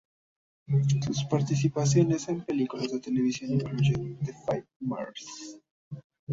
[1.05, 5.59] Sus participaciones en películas de televisión incluyen "The Five Mrs.